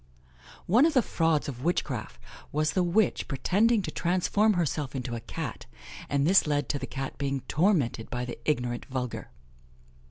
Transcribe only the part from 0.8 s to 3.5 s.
of the frauds of witchcraft was the witch